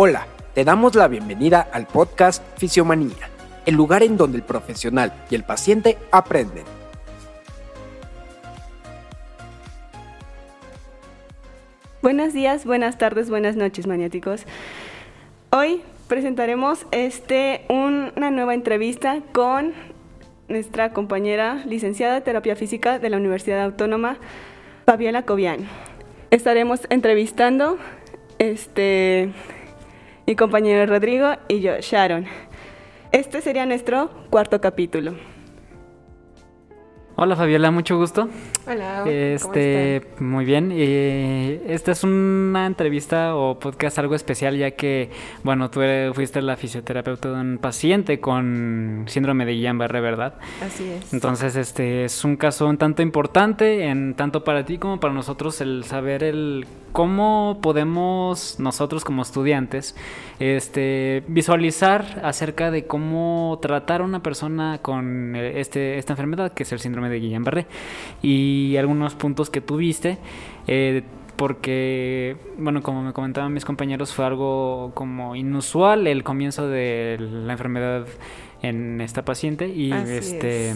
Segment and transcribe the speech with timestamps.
[0.00, 3.30] Hola, te damos la bienvenida al podcast Fisiomanía,
[3.66, 6.62] el lugar en donde el profesional y el paciente aprenden.
[12.00, 14.44] Buenos días, buenas tardes, buenas noches, maniáticos.
[15.50, 19.72] Hoy presentaremos este, una nueva entrevista con
[20.46, 24.18] nuestra compañera licenciada de terapia física de la Universidad Autónoma,
[24.86, 25.68] Fabiola Cobian.
[26.30, 27.78] Estaremos entrevistando
[28.38, 29.32] este,
[30.28, 32.26] mi compañero Rodrigo y yo, Sharon.
[33.12, 35.14] Este sería nuestro cuarto capítulo.
[37.16, 38.28] Hola Fabiola, mucho gusto.
[38.66, 39.04] Hola.
[39.08, 40.70] Este, muy bien.
[40.72, 45.10] Eh, esta es una entrevista o podcast algo especial ya que,
[45.44, 45.80] bueno, tú
[46.12, 50.34] fuiste la fisioterapeuta de un paciente con síndrome de Guillain-Barré, ¿verdad?
[50.62, 51.14] Así es.
[51.14, 55.62] Entonces, este es un caso un tanto importante, en tanto para ti como para nosotros
[55.62, 59.94] el saber el cómo podemos nosotros como estudiantes
[60.38, 66.72] este, visualizar acerca de cómo tratar a una persona con este, esta enfermedad que es
[66.72, 67.66] el síndrome de Guillain-Barré
[68.22, 70.18] y algunos puntos que tuviste.
[70.66, 71.02] Eh,
[71.36, 77.52] porque, bueno, como me comentaban mis compañeros, fue algo como inusual el comienzo de la
[77.52, 78.06] enfermedad
[78.60, 80.74] en esta paciente y este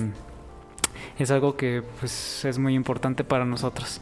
[1.18, 1.30] es.
[1.32, 4.00] algo que pues es muy importante para nosotros.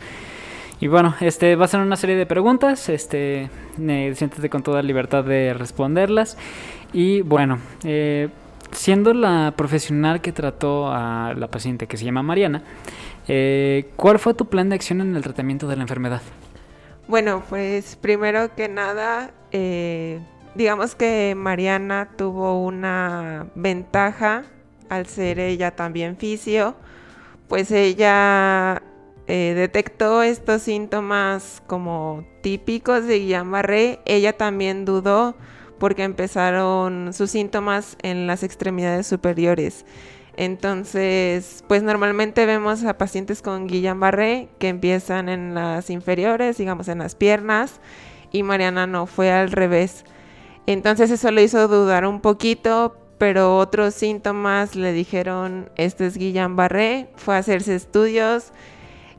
[0.81, 4.83] Y bueno, este va a ser una serie de preguntas, este eh, siéntete con toda
[4.83, 6.39] libertad de responderlas
[6.95, 8.31] y bueno, eh,
[8.73, 12.63] siendo la profesional que trató a la paciente que se llama Mariana,
[13.29, 16.23] eh, ¿cuál fue tu plan de acción en el tratamiento de la enfermedad?
[17.09, 20.21] Bueno, pues primero que nada, eh,
[20.55, 24.45] digamos que Mariana tuvo una ventaja
[24.89, 26.75] al ser ella también fisio,
[27.49, 28.83] pues ella
[29.33, 35.37] eh, detectó estos síntomas como típicos de Guillain-Barré, ella también dudó
[35.79, 39.87] porque empezaron sus síntomas en las extremidades superiores.
[40.37, 46.99] Entonces, pues normalmente vemos a pacientes con Guillain-Barré que empiezan en las inferiores, digamos en
[46.99, 47.81] las piernas,
[48.33, 50.05] y Mariana no, fue al revés.
[50.67, 57.11] Entonces eso le hizo dudar un poquito, pero otros síntomas le dijeron, este es Guillain-Barré,
[57.15, 58.53] fue a hacerse estudios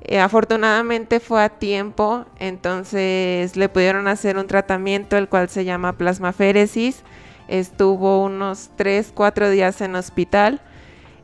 [0.03, 5.93] eh, afortunadamente fue a tiempo, entonces le pudieron hacer un tratamiento el cual se llama
[5.93, 7.03] plasmaféresis.
[7.47, 10.61] Estuvo unos 3, 4 días en hospital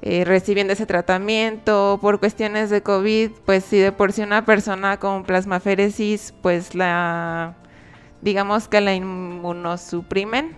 [0.04, 1.98] eh, recibiendo ese tratamiento.
[2.02, 7.56] Por cuestiones de COVID, pues si de por sí una persona con plasmaféresis, pues la,
[8.22, 10.56] digamos que la inmunosuprimen,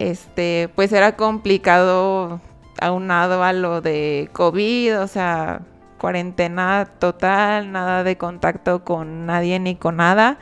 [0.00, 2.40] este, pues era complicado
[2.80, 5.62] aunado a lo de COVID, o sea
[5.98, 10.38] cuarentena total, nada de contacto con nadie ni con nada.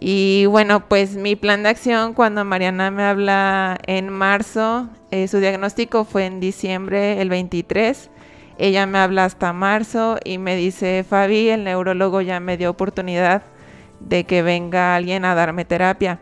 [0.00, 5.40] Y bueno, pues mi plan de acción cuando Mariana me habla en marzo, eh, su
[5.40, 8.10] diagnóstico fue en diciembre, el 23.
[8.56, 13.42] Ella me habla hasta marzo y me dice, Fabi, el neurólogo ya me dio oportunidad
[14.00, 16.20] de que venga alguien a darme terapia.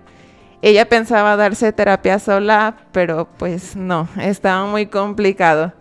[0.61, 5.73] Ella pensaba darse terapia sola, pero pues no, estaba muy complicado.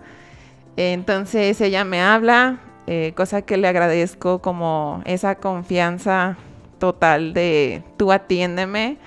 [0.78, 6.38] Entonces ella me habla, eh, cosa que le agradezco como esa confianza
[6.80, 8.98] total de tú atiéndeme.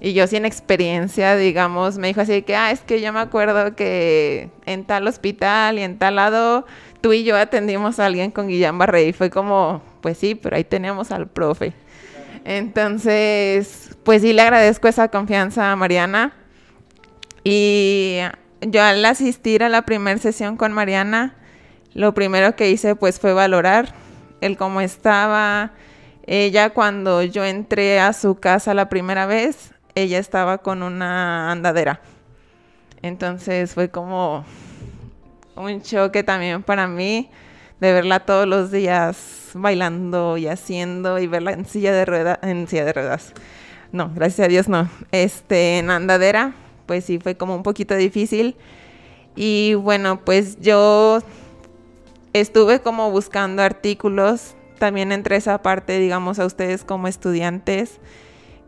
[0.00, 3.74] Y yo sin experiencia, digamos, me dijo así que, ah, es que yo me acuerdo
[3.74, 6.66] que en tal hospital y en tal lado,
[7.00, 10.56] tú y yo atendimos a alguien con Guillain Barré y fue como, pues sí, pero
[10.56, 11.72] ahí teníamos al profe.
[12.44, 16.34] Entonces, pues sí le agradezco esa confianza a Mariana.
[17.44, 18.18] Y
[18.66, 21.34] yo al asistir a la primera sesión con Mariana,
[21.92, 23.94] lo primero que hice pues fue valorar
[24.40, 25.72] el cómo estaba.
[26.26, 32.00] Ella cuando yo entré a su casa la primera vez, ella estaba con una andadera.
[33.02, 34.44] Entonces fue como
[35.56, 37.30] un choque también para mí
[37.80, 42.66] de verla todos los días bailando y haciendo y verla en silla de ruedas, en
[42.66, 43.34] silla de ruedas.
[43.92, 44.88] No, gracias a Dios no.
[45.12, 46.54] Este, en andadera
[46.86, 48.56] pues sí fue como un poquito difícil.
[49.36, 51.20] Y bueno, pues yo
[52.32, 58.00] estuve como buscando artículos también entre esa parte, digamos, a ustedes como estudiantes,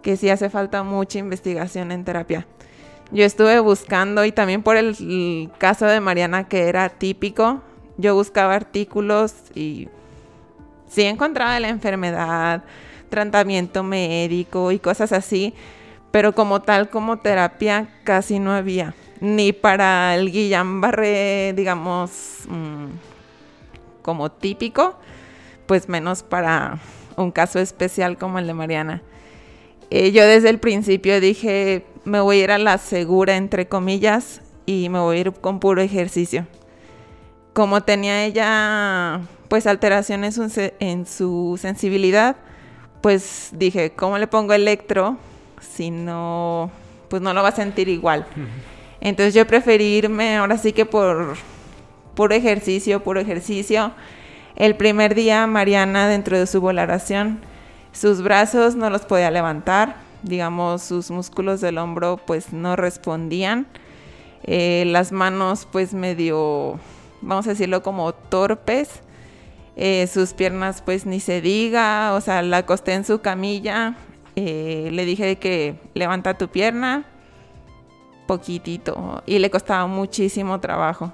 [0.03, 2.47] que sí hace falta mucha investigación en terapia.
[3.13, 7.63] Yo estuve buscando y también por el, caso de Mariana que era típico,
[7.99, 9.89] yo buscaba artículos y
[10.89, 12.65] sí encontraba la enfermedad,
[13.09, 15.55] tratamiento médico y cosas así,
[16.17, 18.95] pero como tal, como terapia, casi no había.
[19.21, 22.87] Ni para el Guillain-Barré, digamos, mm,
[24.01, 24.97] como típico,
[25.67, 26.79] pues menos para
[27.19, 29.03] un caso especial como el de Mariana.
[29.91, 34.41] eh, yo desde el principio dije, me voy a ir a la segura, entre comillas,
[34.65, 36.47] y me voy a ir con puro ejercicio.
[37.53, 40.41] Como tenía ella, pues, alteraciones
[40.81, 42.37] en su sensibilidad,
[43.03, 45.19] pues dije, ¿cómo le pongo electro
[45.73, 46.71] si no,
[47.09, 48.27] pues no lo va a sentir igual?
[49.01, 51.37] Entonces yo preferí irme ahora sí que por
[52.15, 53.93] puro ejercicio, puro ejercicio.
[54.57, 57.41] El primer día Mariana dentro de su valoración,
[57.93, 63.67] sus brazos no los podía levantar, digamos sus músculos del hombro pues no respondían,
[64.45, 66.79] eh, las manos pues medio,
[67.21, 68.89] vamos a decirlo como torpes,
[69.77, 73.97] eh, sus piernas pues ni se diga, o sea, la acosté en su camilla,
[74.37, 77.07] eh, le dije que levanta tu pierna,
[78.27, 81.13] poquitito, y le costaba muchísimo trabajo.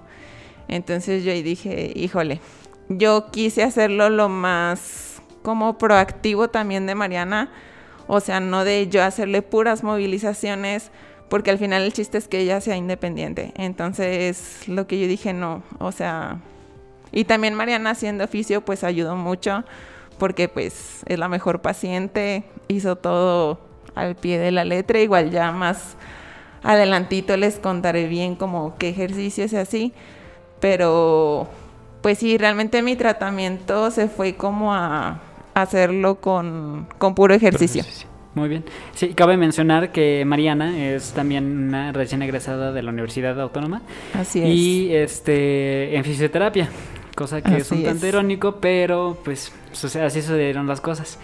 [0.68, 2.40] Entonces yo dije, híjole,
[2.88, 7.50] yo quise hacerlo lo más como proactivo también de Mariana,
[8.06, 10.90] o sea, no de yo hacerle puras movilizaciones,
[11.28, 13.52] porque al final el chiste es que ella sea independiente.
[13.56, 16.40] Entonces, lo que yo dije, no, o sea,
[17.12, 19.64] y también Mariana haciendo oficio, pues ayudó mucho,
[20.18, 23.60] porque pues es la mejor paciente, hizo todo
[23.94, 25.96] al pie de la letra, igual ya más
[26.62, 29.92] adelantito les contaré bien como qué ejercicios y así,
[30.60, 31.48] pero
[32.02, 35.20] pues sí, realmente mi tratamiento se fue como a
[35.54, 37.84] hacerlo con, puro ejercicio.
[38.34, 38.64] Muy bien.
[38.94, 43.82] Sí, cabe mencionar que Mariana es también una recién egresada de la Universidad Autónoma.
[44.14, 44.48] Así es.
[44.48, 46.70] Y este, en fisioterapia,
[47.14, 49.52] cosa que es un tanto irónico, pero pues
[50.02, 51.18] así sucedieron las cosas.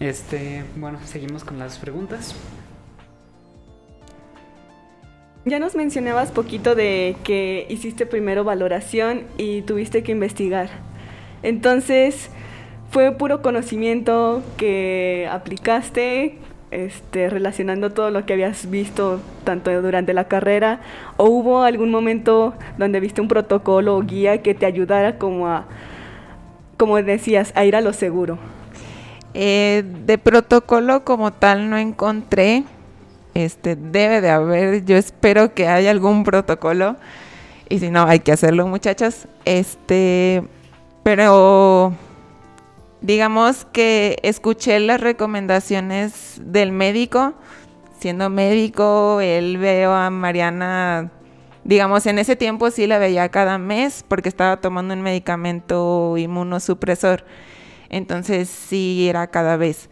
[0.00, 2.34] Este, bueno, seguimos con las preguntas.
[5.46, 10.70] Ya nos mencionabas poquito de que hiciste primero valoración y tuviste que investigar.
[11.42, 12.30] Entonces,
[12.90, 16.38] ¿fue puro conocimiento que aplicaste,
[16.70, 20.80] este, relacionando todo lo que habías visto tanto durante la carrera?
[21.18, 25.66] ¿O hubo algún momento donde viste un protocolo o guía que te ayudara como a,
[26.78, 28.38] como decías, a ir a lo seguro?
[29.34, 32.64] Eh, de protocolo como tal no encontré
[33.34, 36.96] este, debe de haber, yo espero que haya algún protocolo.
[37.68, 39.26] Y si no, hay que hacerlo, muchachas.
[39.44, 40.44] Este,
[41.02, 41.92] pero
[43.00, 47.34] digamos que escuché las recomendaciones del médico.
[47.98, 51.10] Siendo médico, él veo a Mariana,
[51.64, 57.24] digamos, en ese tiempo sí la veía cada mes porque estaba tomando un medicamento inmunosupresor.
[57.88, 59.88] Entonces sí era cada vez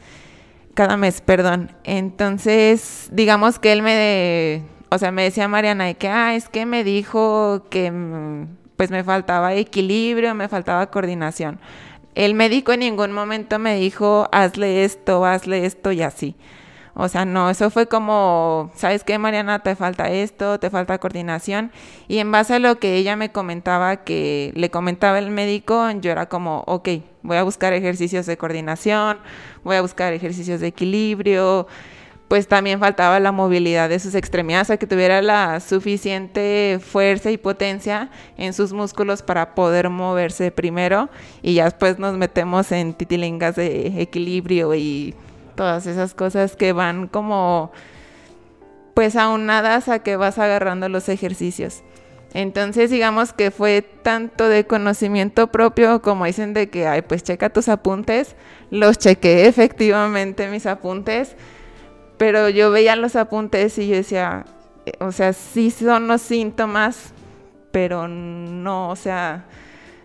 [0.74, 1.72] cada mes, perdón.
[1.84, 6.66] Entonces, digamos que él me, o sea, me decía Mariana de que, ah, es que
[6.66, 8.46] me dijo que mm,
[8.76, 11.60] pues me faltaba equilibrio, me faltaba coordinación.
[12.14, 16.36] El médico en ningún momento me dijo, hazle esto, hazle esto y así.
[16.94, 19.60] O sea, no, eso fue como, ¿sabes qué, Mariana?
[19.60, 21.72] Te falta esto, te falta coordinación.
[22.06, 26.10] Y en base a lo que ella me comentaba, que le comentaba el médico, yo
[26.10, 26.88] era como, ok,
[27.22, 29.18] voy a buscar ejercicios de coordinación,
[29.64, 31.66] voy a buscar ejercicios de equilibrio.
[32.28, 37.30] Pues también faltaba la movilidad de sus extremidades, o sea, que tuviera la suficiente fuerza
[37.30, 38.08] y potencia
[38.38, 41.10] en sus músculos para poder moverse primero.
[41.42, 45.14] Y ya después nos metemos en titilingas de equilibrio y
[45.54, 47.72] todas esas cosas que van como
[48.94, 51.82] pues aunadas a que vas agarrando los ejercicios.
[52.34, 57.50] Entonces digamos que fue tanto de conocimiento propio como dicen de que, ay, pues checa
[57.50, 58.36] tus apuntes.
[58.70, 61.36] Los chequé efectivamente mis apuntes,
[62.16, 64.46] pero yo veía los apuntes y yo decía,
[64.98, 67.12] o sea, sí son los síntomas,
[67.70, 69.44] pero no, o sea,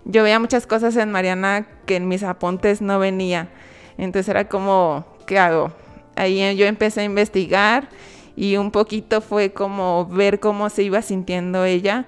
[0.06, 3.50] yo veía muchas cosas en Mariana que en mis apuntes no venía.
[3.98, 5.72] Entonces era como, ¿qué hago?
[6.15, 7.89] Ahí yo empecé a investigar
[8.36, 12.05] y un poquito fue como ver cómo se iba sintiendo ella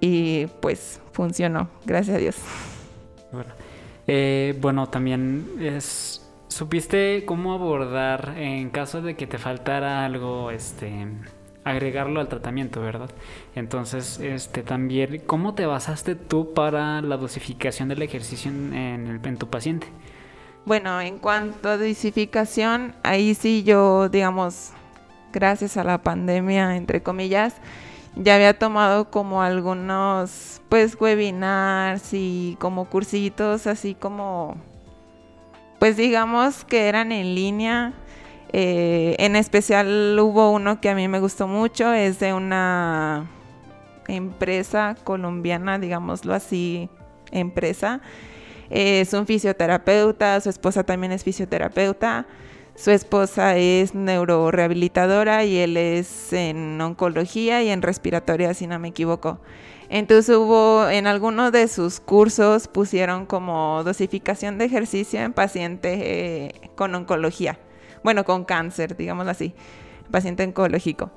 [0.00, 2.36] y pues funcionó, gracias a Dios.
[3.32, 3.52] Bueno,
[4.06, 11.06] eh, bueno también es, supiste cómo abordar en caso de que te faltara algo, este,
[11.64, 13.10] agregarlo al tratamiento, ¿verdad?
[13.54, 19.48] Entonces, este, también, ¿cómo te basaste tú para la dosificación del ejercicio en, en tu
[19.48, 19.88] paciente?
[20.66, 24.72] Bueno, en cuanto a dosificación, ahí sí yo, digamos,
[25.32, 27.54] gracias a la pandemia, entre comillas,
[28.16, 34.56] ya había tomado como algunos, pues, webinars y como cursitos, así como,
[35.78, 37.92] pues, digamos que eran en línea.
[38.52, 43.30] Eh, en especial hubo uno que a mí me gustó mucho, es de una
[44.08, 46.90] empresa colombiana, digámoslo así,
[47.30, 48.00] empresa
[48.70, 52.26] es un fisioterapeuta, su esposa también es fisioterapeuta.
[52.76, 58.88] Su esposa es neurorehabilitadora y él es en oncología y en respiratoria, si no me
[58.88, 59.40] equivoco.
[59.88, 66.70] Entonces hubo en algunos de sus cursos pusieron como dosificación de ejercicio en pacientes eh,
[66.74, 67.58] con oncología.
[68.04, 69.54] Bueno, con cáncer, digámoslo así,
[70.10, 71.10] paciente oncológico.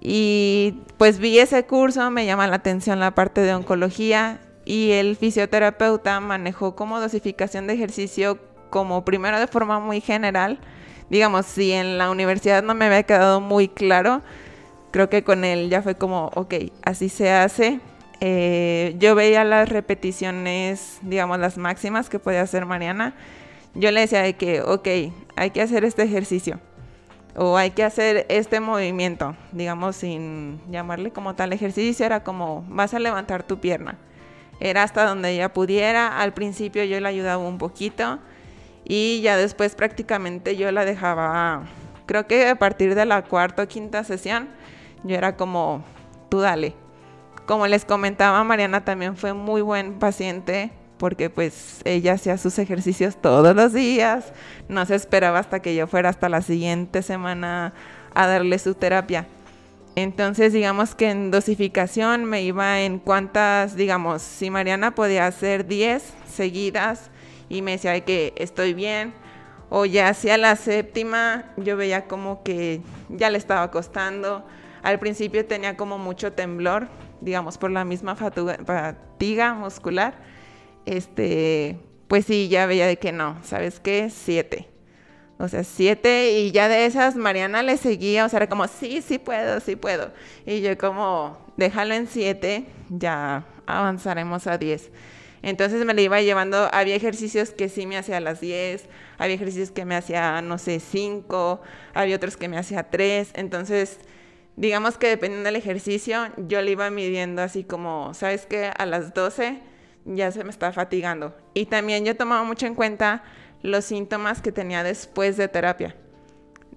[0.00, 5.16] Y pues vi ese curso, me llama la atención la parte de oncología y el
[5.16, 10.60] fisioterapeuta manejó como dosificación de ejercicio como primero de forma muy general
[11.10, 14.22] digamos, si en la universidad no me había quedado muy claro,
[14.90, 17.80] creo que con él ya fue como, ok, así se hace.
[18.20, 23.14] Eh, yo veía las repeticiones, digamos, las máximas que podía hacer Mariana.
[23.74, 24.88] Yo le decía de que, ok,
[25.36, 26.60] hay que hacer este ejercicio
[27.38, 32.94] o hay que hacer este movimiento, digamos, sin llamarle como tal ejercicio, era como, vas
[32.94, 33.98] a levantar tu pierna.
[34.60, 36.18] Era hasta donde ella pudiera.
[36.20, 38.18] Al principio yo le ayudaba un poquito
[38.88, 41.64] y ya después prácticamente yo la dejaba,
[42.06, 44.48] creo que a partir de la cuarta o quinta sesión,
[45.02, 45.84] yo era como,
[46.28, 46.74] tú dale.
[47.46, 53.20] Como les comentaba, Mariana también fue muy buen paciente porque pues ella hacía sus ejercicios
[53.20, 54.32] todos los días,
[54.68, 57.74] no se esperaba hasta que yo fuera hasta la siguiente semana
[58.14, 59.26] a darle su terapia.
[59.96, 66.14] Entonces, digamos que en dosificación me iba en cuántas, digamos, si Mariana podía hacer 10
[66.28, 67.10] seguidas,
[67.48, 69.14] y me decía que estoy bien.
[69.68, 74.46] O ya hacia la séptima yo veía como que ya le estaba costando.
[74.82, 76.88] Al principio tenía como mucho temblor,
[77.20, 80.14] digamos, por la misma fatiga muscular.
[80.84, 84.08] Este, pues sí, ya veía de que no, ¿sabes qué?
[84.10, 84.75] Siete.
[85.38, 89.02] O sea, siete y ya de esas Mariana le seguía, o sea, era como, sí,
[89.02, 90.12] sí puedo, sí puedo.
[90.46, 94.90] Y yo como, déjalo en siete, ya avanzaremos a diez.
[95.42, 98.88] Entonces me la iba llevando, había ejercicios que sí me hacía a las 10,
[99.18, 101.60] había ejercicios que me hacía, no sé, 5,
[101.94, 103.32] había otros que me hacía 3.
[103.34, 104.00] Entonces,
[104.56, 108.72] digamos que dependiendo del ejercicio, yo le iba midiendo así como, ¿sabes qué?
[108.76, 109.60] A las 12
[110.04, 111.36] ya se me está fatigando.
[111.54, 113.22] Y también yo tomaba mucho en cuenta
[113.62, 115.94] los síntomas que tenía después de terapia.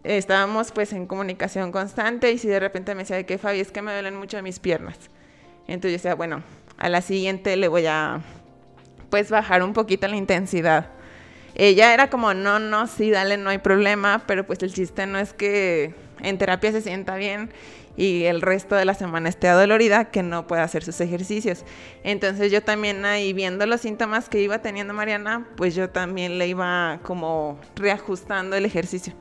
[0.04, 3.82] Estábamos pues en comunicación constante y si de repente me decía que Fabi es que
[3.82, 4.98] me duelen mucho mis piernas.
[5.68, 6.42] Entonces yo decía, bueno,
[6.78, 8.22] a la siguiente le voy a
[9.10, 10.88] pues bajar un poquito la intensidad.
[11.56, 15.20] Ella era como, no, no, sí, dale, no hay problema, pero pues el chiste no
[15.20, 17.50] es que en terapia se sienta bien
[18.00, 21.66] y el resto de la semana esté adolorida, que no pueda hacer sus ejercicios.
[22.04, 26.48] Entonces yo también ahí viendo los síntomas que iba teniendo Mariana, pues yo también le
[26.48, 29.14] iba como reajustando el ejercicio.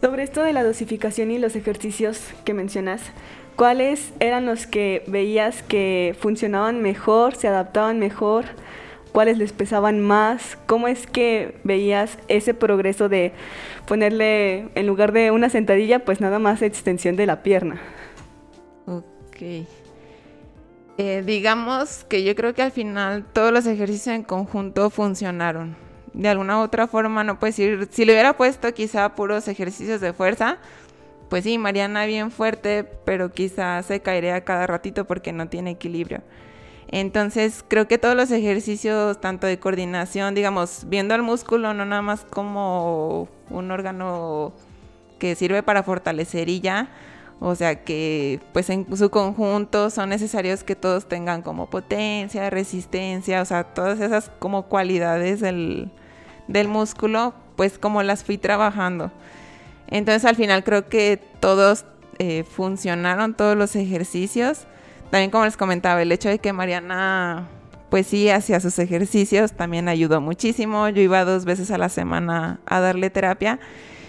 [0.00, 3.02] Sobre esto de la dosificación y los ejercicios que mencionas,
[3.54, 8.46] ¿Cuáles eran los que veías que funcionaban mejor, se adaptaban mejor?
[9.12, 10.56] ¿Cuáles les pesaban más?
[10.66, 13.32] ¿Cómo es que veías ese progreso de
[13.86, 17.80] ponerle, en lugar de una sentadilla, pues nada más extensión de la pierna?
[18.86, 19.66] Ok.
[20.98, 25.76] Eh, digamos que yo creo que al final todos los ejercicios en conjunto funcionaron.
[26.12, 30.00] De alguna u otra forma, no puedes decir, si le hubiera puesto quizá puros ejercicios
[30.00, 30.58] de fuerza,
[31.30, 36.22] pues sí, Mariana bien fuerte, pero quizás se caería cada ratito porque no tiene equilibrio.
[36.88, 42.02] Entonces, creo que todos los ejercicios, tanto de coordinación, digamos, viendo el músculo, no nada
[42.02, 44.52] más como un órgano
[45.18, 46.88] que sirve para fortalecer y ya,
[47.40, 53.42] o sea que pues en su conjunto son necesarios que todos tengan como potencia, resistencia,
[53.42, 55.90] o sea, todas esas como cualidades del,
[56.48, 59.10] del músculo, pues como las fui trabajando.
[59.88, 61.84] Entonces al final creo que todos
[62.18, 64.66] eh, funcionaron, todos los ejercicios.
[65.10, 67.48] También como les comentaba, el hecho de que Mariana
[67.92, 70.88] pues sí hacía sus ejercicios también ayudó muchísimo.
[70.88, 73.60] Yo iba dos veces a la semana a darle terapia.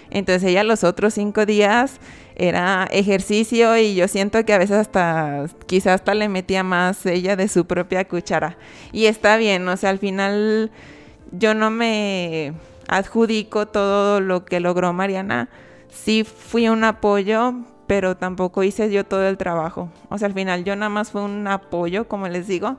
[0.08, 2.00] Entonces ella los otros cinco días
[2.34, 7.36] era ejercicio y yo siento que a veces hasta, quizás hasta le metía más ella
[7.36, 8.56] de su propia cuchara.
[8.90, 10.70] Y está bien, o sea, al final
[11.32, 12.54] yo no me
[12.88, 15.50] adjudico todo lo que logró Mariana
[15.90, 17.52] sí fui un apoyo,
[17.86, 19.90] pero tampoco hice yo todo el trabajo.
[20.08, 22.78] O sea, al final yo nada más fue un apoyo, como les digo,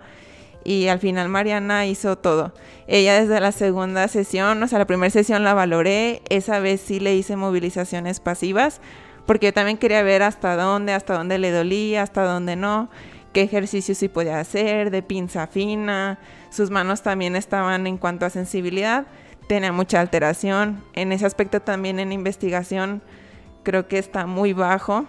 [0.66, 2.54] y al final Mariana hizo todo.
[2.88, 7.00] Ella desde la segunda sesión, o sea, la primera sesión la valoré, esa vez sí
[7.00, 8.82] le hice movilizaciones pasivas,
[9.26, 12.90] porque yo también quería ver hasta dónde, hasta dónde le dolía, hasta dónde no,
[13.32, 16.20] qué ejercicios sí podía hacer, de pinza fina,
[16.50, 19.06] sus manos también estaban en cuanto a sensibilidad
[19.48, 20.84] tenía mucha alteración.
[20.94, 23.02] En ese aspecto también en investigación
[23.64, 25.06] creo que está muy bajo,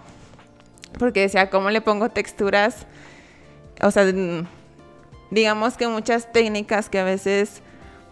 [0.97, 2.87] porque decía, ¿cómo le pongo texturas?
[3.81, 4.05] O sea,
[5.31, 7.61] digamos que muchas técnicas que a veces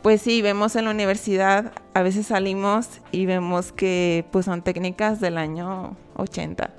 [0.06, 5.20] pues sí, vemos en la universidad, a veces salimos y vemos que pues son técnicas
[5.20, 6.70] del año 80.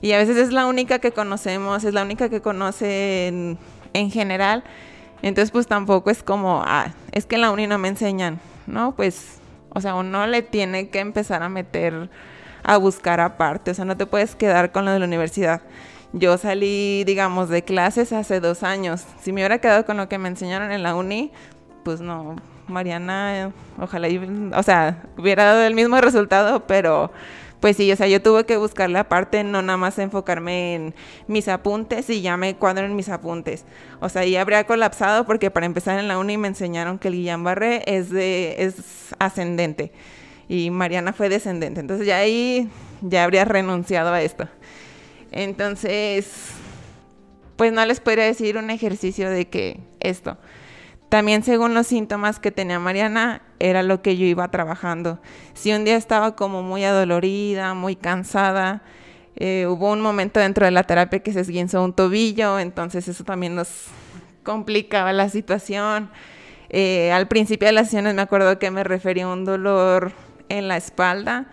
[0.00, 3.58] Y a veces es la única que conocemos, es la única que conocen
[3.92, 4.64] en general.
[5.20, 8.96] Entonces pues tampoco es como, ah, es que en la uni no me enseñan, ¿no?
[8.96, 9.36] Pues,
[9.68, 12.08] o sea, uno le tiene que empezar a meter,
[12.62, 15.60] a buscar aparte, o sea, no te puedes quedar con lo de la universidad.
[16.12, 19.04] Yo salí, digamos, de clases hace dos años.
[19.20, 21.32] Si me hubiera quedado con lo que me enseñaron en la uni,
[21.84, 22.36] pues no,
[22.68, 24.08] Mariana, ojalá,
[24.56, 27.10] o sea, hubiera dado el mismo resultado, pero
[27.60, 30.94] pues sí, o sea, yo tuve que buscarle aparte, no nada más enfocarme en
[31.28, 33.64] mis apuntes y ya me cuadro en mis apuntes.
[34.00, 37.14] O sea, ya habría colapsado porque para empezar en la uni me enseñaron que el
[37.14, 39.92] Guillain Barré es, de, es ascendente
[40.48, 41.80] y Mariana fue descendente.
[41.80, 42.68] Entonces ya ahí
[43.00, 44.48] ya habría renunciado a esto.
[45.32, 46.50] Entonces,
[47.56, 50.38] pues no les podría decir un ejercicio de que esto.
[51.08, 55.20] También según los síntomas que tenía Mariana, era lo que yo iba trabajando.
[55.52, 58.82] Si un día estaba como muy adolorida, muy cansada,
[59.36, 63.24] eh, hubo un momento dentro de la terapia que se esguinzó un tobillo, entonces eso
[63.24, 63.86] también nos
[64.42, 66.10] complicaba la situación.
[66.70, 70.12] Eh, al principio de las sesiones me acuerdo que me refería a un dolor
[70.48, 71.46] en la espalda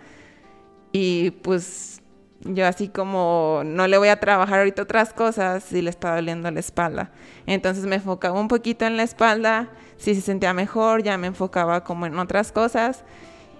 [0.92, 2.00] y pues
[2.42, 6.50] yo así como no le voy a trabajar ahorita otras cosas y le estaba doliendo
[6.50, 7.10] la espalda.
[7.46, 11.84] Entonces me enfocaba un poquito en la espalda, si se sentía mejor ya me enfocaba
[11.84, 13.04] como en otras cosas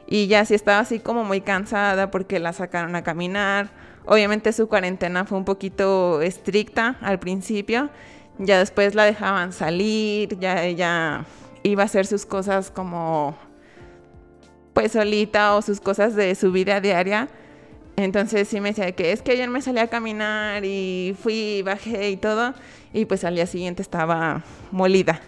[0.06, 3.70] y ya si estaba así como muy cansada porque la sacaron a caminar.
[4.06, 7.90] Obviamente su cuarentena fue un poquito estricta al principio,
[8.38, 11.26] ya después la dejaban salir, ya ella
[11.62, 13.36] iba a hacer sus cosas como
[14.72, 17.28] pues solita o sus cosas de su vida diaria
[18.02, 22.10] entonces sí me decía que es que ayer me salí a caminar y fui, bajé
[22.10, 22.54] y todo,
[22.92, 25.20] y pues al día siguiente estaba molida.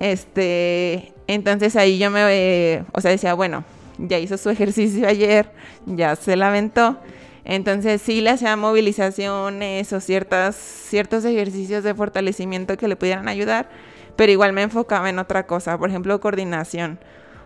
[0.00, 3.64] Este, entonces ahí yo me, o sea, decía, bueno,
[3.98, 5.50] ya hizo su ejercicio ayer,
[5.86, 6.98] ya se la aventó.
[7.44, 13.70] Entonces sí le hacía movilizaciones o ciertas, ciertos ejercicios de fortalecimiento que le pudieran ayudar,
[14.16, 16.98] pero igual me enfocaba en otra cosa, por ejemplo, coordinación,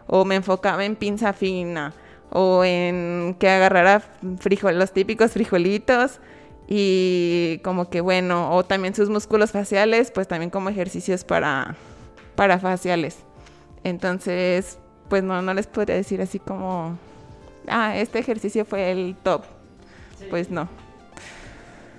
[0.09, 1.95] o me enfocaba en pinza fina,
[2.33, 4.03] o en que agarrara
[4.39, 6.21] frijol, los típicos frijolitos
[6.69, 11.77] y como que bueno, o también sus músculos faciales, pues también como ejercicios para,
[12.35, 13.19] para faciales.
[13.85, 16.97] Entonces, pues no, no les podría decir así como,
[17.69, 19.43] ah, este ejercicio fue el top.
[20.31, 20.69] Pues no.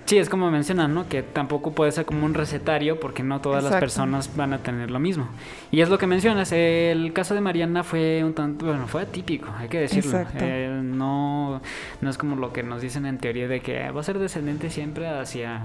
[0.06, 1.08] Sí, es como mencionan, ¿no?
[1.08, 4.90] Que tampoco puede ser como un recetario porque no todas las personas van a tener
[4.90, 5.28] lo mismo.
[5.70, 9.48] Y es lo que mencionas, el caso de Mariana fue un tanto, bueno, fue atípico,
[9.56, 10.26] hay que decirlo.
[10.34, 11.62] Eh, no,
[12.02, 14.68] no es como lo que nos dicen en teoría de que va a ser descendente
[14.68, 15.64] siempre hacia,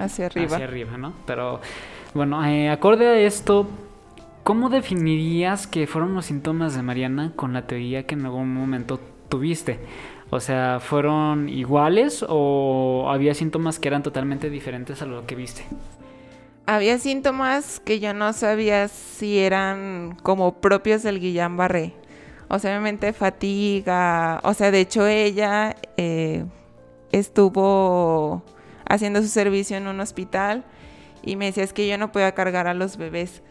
[0.00, 0.56] hacia arriba.
[0.56, 1.12] Hacia arriba, ¿no?
[1.24, 1.60] Pero
[2.12, 3.68] bueno, eh, acorde a esto,
[4.42, 8.98] ¿cómo definirías que fueron los síntomas de Mariana con la teoría que en algún momento
[9.28, 9.78] tuviste?
[10.30, 15.64] O sea, ¿fueron iguales o había síntomas que eran totalmente diferentes a lo que viste?
[16.66, 21.92] Había síntomas que yo no sabía si eran como propios del Guillain Barré.
[22.48, 24.40] O sea, obviamente fatiga.
[24.42, 26.44] O sea, de hecho ella eh,
[27.12, 28.42] estuvo
[28.84, 30.64] haciendo su servicio en un hospital
[31.22, 33.42] y me decía es que yo no podía cargar a los bebés.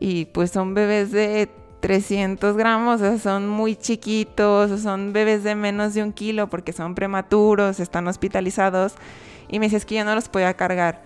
[0.00, 5.54] Y pues son bebés de 300 gramos, o sea, son muy chiquitos, son bebés de
[5.54, 8.94] menos de un kilo porque son prematuros, están hospitalizados.
[9.48, 11.02] Y me dice, es que yo no los podía cargar.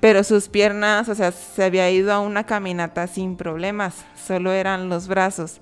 [0.00, 4.88] Pero sus piernas, o sea, se había ido a una caminata sin problemas, solo eran
[4.88, 5.60] los brazos.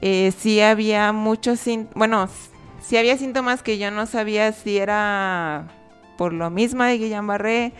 [0.00, 1.60] Eh, sí había muchos,
[1.94, 2.28] bueno,
[2.80, 5.68] sí había síntomas que yo no sabía si era
[6.18, 7.72] por lo mismo de Guillain Barré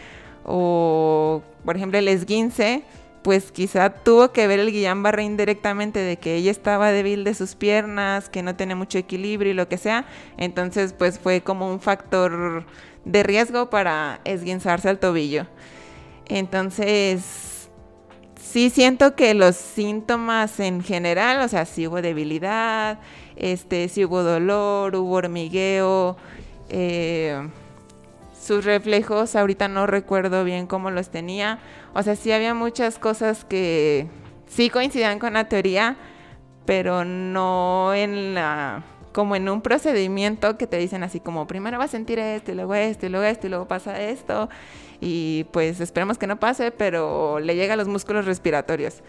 [0.44, 2.84] o, por ejemplo, el esguince
[3.22, 7.34] pues quizá tuvo que ver el Guillain Barré indirectamente de que ella estaba débil de
[7.34, 10.06] sus piernas, que no tenía mucho equilibrio y lo que sea.
[10.36, 12.64] Entonces, pues fue como un factor
[13.04, 15.46] de riesgo para esguinzarse al tobillo.
[16.26, 17.68] Entonces,
[18.40, 22.98] sí siento que los síntomas en general, o sea, sí hubo debilidad,
[23.36, 26.16] este, sí hubo dolor, hubo hormigueo,
[26.68, 27.48] eh,
[28.42, 31.60] sus reflejos, ahorita no recuerdo bien cómo los tenía.
[31.94, 34.08] O sea, sí había muchas cosas que
[34.46, 35.96] sí coincidían con la teoría,
[36.66, 41.84] pero no en la como en un procedimiento que te dicen así como primero va
[41.84, 44.48] a sentir esto y luego esto y luego esto y luego pasa esto
[45.02, 49.02] y pues esperemos que no pase, pero le llega a los músculos respiratorios.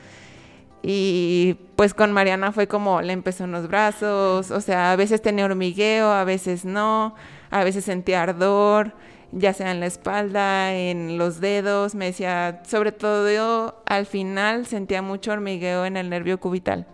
[0.82, 5.22] Y pues con Mariana fue como le empezó en los brazos, o sea, a veces
[5.22, 7.16] tenía hormigueo, a veces no,
[7.52, 8.94] a veces sentía ardor,
[9.34, 14.66] ya sea en la espalda, en los dedos, me decía, sobre todo yo al final
[14.66, 16.88] sentía mucho hormigueo en el nervio cubital.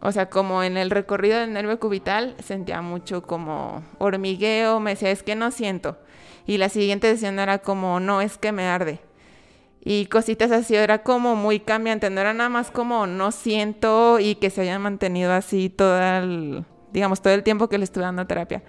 [0.00, 5.10] O sea, como en el recorrido del nervio cubital sentía mucho como hormigueo, me decía,
[5.10, 5.98] es que no siento.
[6.46, 9.00] Y la siguiente sesión era como, no, es que me arde
[9.90, 14.34] y cositas así, era como muy cambiante, no era nada más como no siento y
[14.34, 18.26] que se haya mantenido así todo el, digamos, todo el tiempo que le estuve dando
[18.26, 18.62] terapia.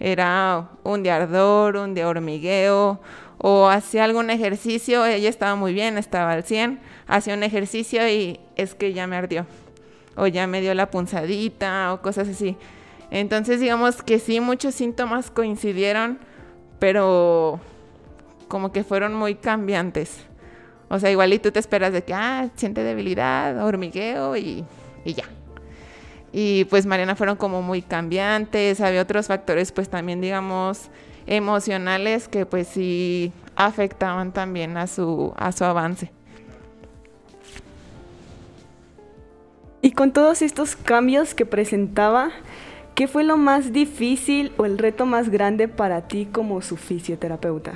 [0.00, 3.00] Era un de ardor, un de hormigueo,
[3.38, 8.40] o hacía algún ejercicio, ella estaba muy bien, estaba al 100, hacía un ejercicio y
[8.56, 9.46] es que ya me ardió,
[10.16, 12.56] o ya me dio la punzadita, o cosas así.
[13.10, 16.18] Entonces, digamos que sí, muchos síntomas coincidieron,
[16.78, 17.60] pero
[18.48, 20.24] como que fueron muy cambiantes.
[20.90, 24.64] O sea, igual y tú te esperas de que, ah, siente debilidad, hormigueo y,
[25.04, 25.24] y ya.
[26.32, 30.90] Y pues Mariana fueron como muy cambiantes, había otros factores pues también digamos
[31.26, 36.12] emocionales que pues sí afectaban también a su, a su avance.
[39.80, 42.30] Y con todos estos cambios que presentaba,
[42.94, 47.74] ¿qué fue lo más difícil o el reto más grande para ti como su fisioterapeuta?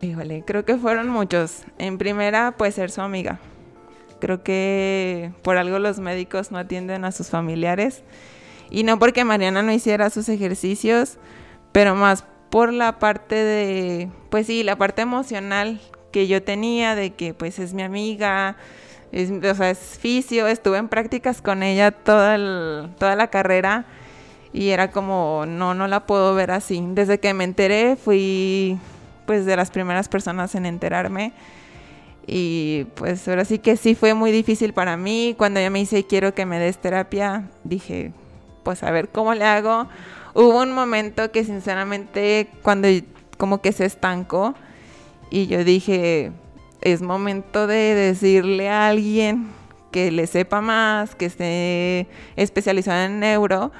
[0.00, 1.62] Híjole, creo que fueron muchos.
[1.78, 3.38] En primera, pues ser su amiga.
[4.22, 8.04] Creo que por algo los médicos no atienden a sus familiares.
[8.70, 11.18] Y no porque Mariana no hiciera sus ejercicios,
[11.72, 15.80] pero más por la parte de, pues sí, la parte emocional
[16.12, 18.54] que yo tenía de que pues es mi amiga,
[19.10, 22.38] es, o sea, es fisio, estuve en prácticas con ella toda,
[23.00, 23.86] toda la carrera
[24.52, 26.80] y era como, no, no la puedo ver así.
[26.90, 28.78] Desde que me enteré fui
[29.26, 31.32] pues de las primeras personas en enterarme.
[32.26, 35.34] Y pues ahora sí que sí fue muy difícil para mí.
[35.36, 38.12] Cuando ella me dice quiero que me des terapia, dije,
[38.62, 39.88] pues a ver cómo le hago.
[40.34, 42.88] Hubo un momento que sinceramente cuando
[43.36, 44.54] como que se estancó
[45.30, 46.32] y yo dije,
[46.80, 49.48] es momento de decirle a alguien
[49.90, 53.72] que le sepa más, que esté especializado en neuro,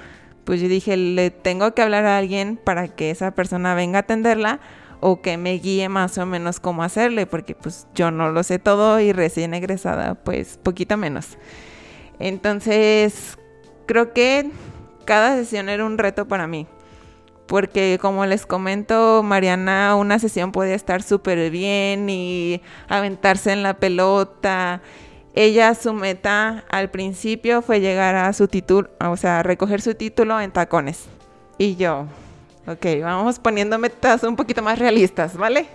[0.44, 4.00] pues yo dije, le tengo que hablar a alguien para que esa persona venga a
[4.00, 4.60] atenderla
[5.04, 8.60] o que me guíe más o menos cómo hacerle, porque pues yo no lo sé
[8.60, 11.36] todo y recién egresada pues poquito menos.
[12.20, 13.36] Entonces
[13.86, 14.48] creo que
[15.04, 16.68] cada sesión era un reto para mí,
[17.46, 23.74] porque como les comento, Mariana, una sesión podía estar súper bien y aventarse en la
[23.74, 24.82] pelota.
[25.34, 30.40] Ella, su meta al principio fue llegar a su título, o sea, recoger su título
[30.40, 31.06] en tacones.
[31.58, 32.06] Y yo,
[32.66, 35.66] Ok, vamos poniendo metas un poquito más realistas, ¿vale?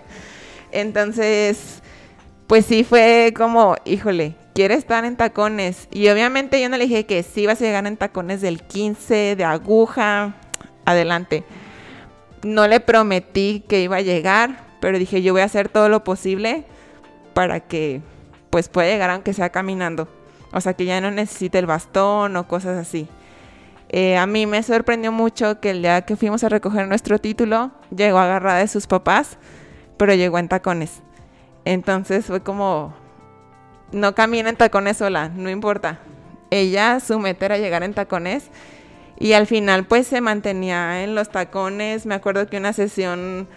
[0.72, 1.82] Entonces,
[2.46, 5.86] pues sí fue como, híjole, quiere estar en tacones.
[5.90, 9.36] Y obviamente yo no le dije que sí vas a llegar en tacones del 15,
[9.36, 10.34] de aguja,
[10.86, 11.44] adelante.
[12.42, 16.04] No le prometí que iba a llegar, pero dije yo voy a hacer todo lo
[16.04, 16.64] posible
[17.34, 18.00] para que
[18.48, 20.08] pues pueda llegar aunque sea caminando.
[20.52, 23.08] O sea, que ya no necesite el bastón o cosas así.
[23.90, 27.70] Eh, a mí me sorprendió mucho que el día que fuimos a recoger nuestro título,
[27.94, 29.38] llegó agarrada de sus papás,
[29.96, 31.02] pero llegó en tacones.
[31.64, 32.94] Entonces fue como,
[33.92, 36.00] no camina en tacones sola, no importa.
[36.50, 38.50] Ella, su meta era llegar en tacones
[39.18, 42.06] y al final pues se mantenía en los tacones.
[42.06, 43.48] Me acuerdo que una sesión,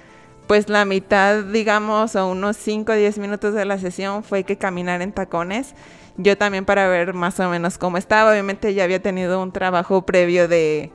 [0.47, 4.57] pues la mitad, digamos, o unos 5 o 10 minutos de la sesión fue que
[4.57, 5.75] caminar en tacones
[6.17, 8.31] yo también para ver más o menos cómo estaba.
[8.31, 10.91] Obviamente ya había tenido un trabajo previo de,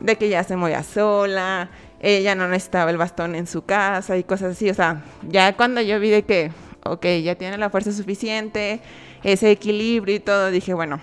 [0.00, 4.24] de que ya se movía sola, ella no necesitaba el bastón en su casa y
[4.24, 4.70] cosas así.
[4.70, 6.50] O sea, ya cuando yo vi de que,
[6.84, 8.80] ok, ya tiene la fuerza suficiente,
[9.22, 11.00] ese equilibrio y todo, dije, bueno,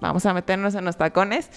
[0.00, 1.50] vamos a meternos en los tacones.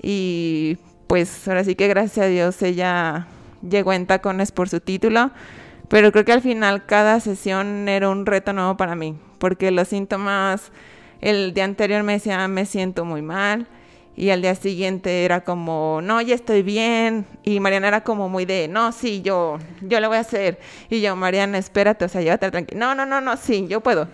[0.00, 3.26] Y pues ahora sí que gracias a Dios ella
[3.68, 5.30] llegó en tacones por su título.
[5.88, 9.88] Pero creo que al final cada sesión era un reto nuevo para mí, porque los
[9.88, 10.72] síntomas,
[11.20, 13.66] el día anterior me decía, me siento muy mal,
[14.16, 18.46] y al día siguiente era como, no, ya estoy bien, y Mariana era como muy
[18.46, 22.22] de, no, sí, yo, yo lo voy a hacer, y yo, Mariana, espérate, o sea,
[22.22, 24.08] llévate tranquila, no, no, no, no, sí, yo puedo.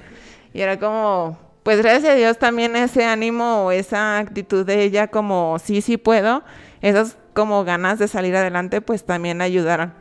[0.52, 5.06] Y era como, pues gracias a Dios también ese ánimo o esa actitud de ella
[5.06, 6.42] como, sí, sí puedo,
[6.82, 9.92] esas como ganas de salir adelante, pues también ayudaron.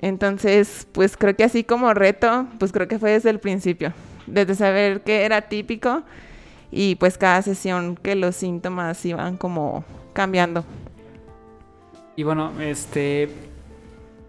[0.00, 3.92] Entonces, pues creo que así como reto, pues creo que fue desde el principio,
[4.26, 6.02] desde saber que era típico
[6.70, 10.64] y pues cada sesión que los síntomas iban como cambiando.
[12.16, 13.28] Y bueno, este,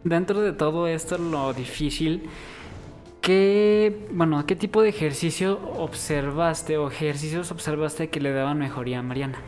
[0.04, 2.30] dentro de todo esto, lo difícil,
[3.22, 9.04] ¿qué, bueno, qué tipo de ejercicio observaste o ejercicios observaste que le daban mejoría a
[9.04, 9.40] Mariana?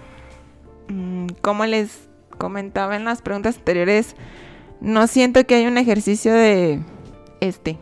[0.89, 4.15] Mm, como les comentaba en las preguntas anteriores,
[4.81, 6.81] no siento que haya un ejercicio de
[7.41, 7.77] este.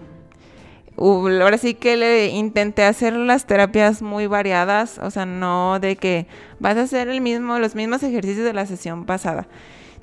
[0.98, 6.28] Ahora sí que le intenté hacer las terapias muy variadas, o sea, no de que
[6.60, 9.48] vas a hacer el mismo, los mismos ejercicios de la sesión pasada.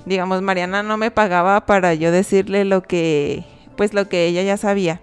[0.04, 3.44] Digamos, Mariana no me pagaba para yo decirle lo que,
[3.76, 5.00] pues lo que ella ya sabía.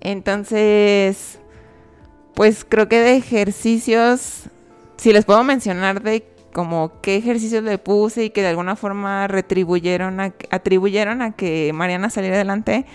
[0.00, 1.38] Entonces,
[2.34, 4.44] pues creo que de ejercicios,
[4.96, 9.26] si les puedo mencionar de como qué ejercicios le puse y que de alguna forma
[9.26, 12.86] retribuyeron a, atribuyeron a que Mariana saliera adelante,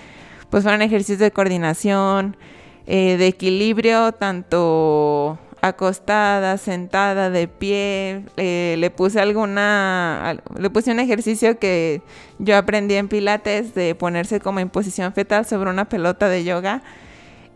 [0.54, 2.38] pues fueron ejercicios de coordinación,
[2.86, 8.22] eh, de equilibrio, tanto acostada, sentada, de pie.
[8.38, 12.04] Eh, le puse alguna, le puse un ejercicio que
[12.38, 16.84] yo aprendí en Pilates de ponerse como en posición fetal sobre una pelota de yoga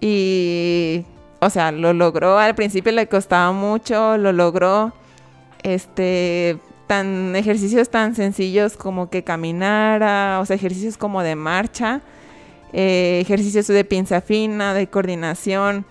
[0.01, 1.05] y,
[1.39, 2.39] o sea, lo logró.
[2.39, 4.91] Al principio le costaba mucho, lo logró
[5.61, 6.57] este,
[6.87, 12.01] tan ejercicios tan sencillos como que caminara, o sea, ejercicios como de marcha,
[12.73, 15.85] eh, ejercicios de pinza fina, de coordinación.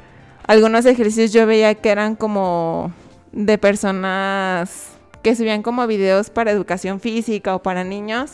[0.46, 2.92] Algunos ejercicios yo veía que eran como
[3.32, 4.90] de personas
[5.22, 8.32] que subían como videos para educación física o para niños.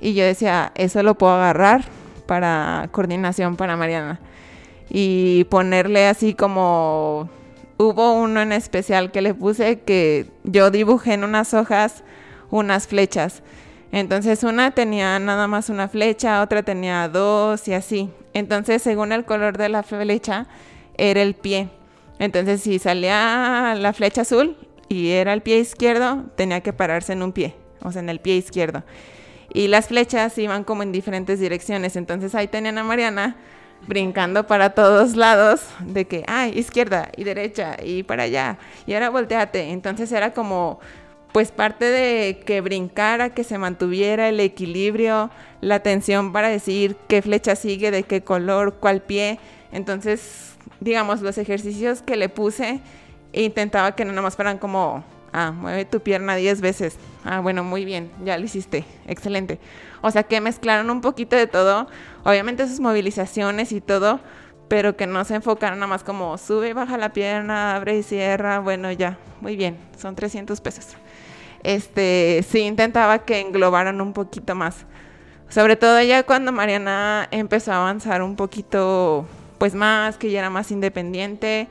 [0.00, 1.84] Y yo decía, eso lo puedo agarrar
[2.26, 4.20] para coordinación para Mariana.
[4.88, 7.28] Y ponerle así como
[7.76, 12.04] hubo uno en especial que le puse que yo dibujé en unas hojas
[12.50, 13.42] unas flechas.
[13.94, 18.10] Entonces una tenía nada más una flecha, otra tenía dos y así.
[18.32, 20.48] Entonces según el color de la flecha
[20.96, 21.68] era el pie.
[22.18, 24.56] Entonces si salía la flecha azul
[24.88, 28.18] y era el pie izquierdo, tenía que pararse en un pie, o sea, en el
[28.18, 28.82] pie izquierdo.
[29.52, 31.94] Y las flechas iban como en diferentes direcciones.
[31.94, 33.36] Entonces ahí tenían a Mariana
[33.86, 39.10] brincando para todos lados, de que, ay, izquierda y derecha y para allá, y ahora
[39.10, 39.70] volteate.
[39.70, 40.80] Entonces era como,
[41.34, 47.22] pues parte de que brincara, que se mantuviera el equilibrio, la atención para decir qué
[47.22, 49.40] flecha sigue, de qué color, cuál pie.
[49.72, 52.78] Entonces, digamos, los ejercicios que le puse,
[53.32, 56.98] intentaba que no nomás fueran como, ah, mueve tu pierna 10 veces.
[57.24, 59.58] Ah, bueno, muy bien, ya lo hiciste, excelente.
[60.02, 61.88] O sea que mezclaron un poquito de todo,
[62.22, 64.20] obviamente sus movilizaciones y todo,
[64.68, 68.04] pero que no se enfocaron nada más como sube y baja la pierna, abre y
[68.04, 70.96] cierra, bueno, ya, muy bien, son 300 pesos.
[71.64, 74.86] Este, sí intentaba que englobaran un poquito más.
[75.48, 79.26] Sobre todo ya cuando Mariana empezó a avanzar un poquito,
[79.58, 81.68] pues más, que ya era más independiente.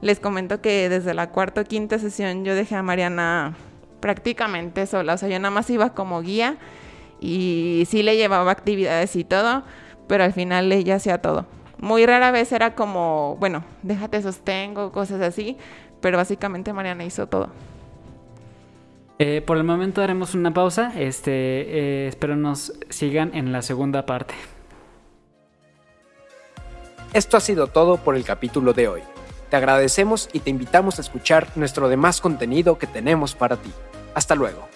[0.00, 3.54] Les comento que desde la cuarta o quinta sesión yo dejé a Mariana
[4.00, 6.58] prácticamente sola, o sea, yo nada más iba como guía
[7.20, 9.64] y sí le llevaba actividades y todo,
[10.06, 11.46] pero al final ella hacía todo.
[11.78, 15.56] Muy rara vez era como, bueno, déjate sostengo, cosas así,
[16.02, 17.48] pero básicamente Mariana hizo todo.
[19.18, 20.92] Eh, por el momento haremos una pausa.
[20.96, 24.34] Este, eh, espero nos sigan en la segunda parte.
[27.12, 29.02] Esto ha sido todo por el capítulo de hoy.
[29.50, 33.70] Te agradecemos y te invitamos a escuchar nuestro demás contenido que tenemos para ti.
[34.14, 34.68] Hasta luego.